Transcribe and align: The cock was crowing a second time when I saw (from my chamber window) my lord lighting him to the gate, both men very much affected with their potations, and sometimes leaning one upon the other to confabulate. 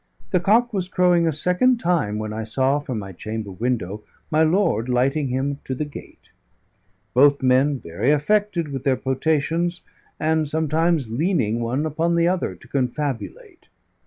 The 0.31 0.39
cock 0.39 0.73
was 0.73 0.87
crowing 0.87 1.27
a 1.27 1.31
second 1.31 1.79
time 1.79 2.17
when 2.17 2.33
I 2.33 2.43
saw 2.43 2.79
(from 2.79 2.97
my 2.97 3.11
chamber 3.11 3.51
window) 3.51 4.01
my 4.31 4.41
lord 4.41 4.89
lighting 4.89 5.27
him 5.27 5.59
to 5.65 5.75
the 5.75 5.85
gate, 5.85 6.29
both 7.13 7.43
men 7.43 7.77
very 7.77 8.11
much 8.11 8.19
affected 8.23 8.69
with 8.69 8.81
their 8.83 8.97
potations, 8.97 9.81
and 10.19 10.49
sometimes 10.49 11.11
leaning 11.11 11.59
one 11.59 11.85
upon 11.85 12.15
the 12.15 12.27
other 12.27 12.55
to 12.55 12.67
confabulate. 12.67 13.67